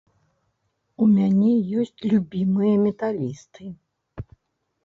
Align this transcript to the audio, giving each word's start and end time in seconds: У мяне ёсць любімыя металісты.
У 1.03 1.09
мяне 1.17 1.51
ёсць 1.81 2.07
любімыя 2.13 2.73
металісты. 2.87 3.63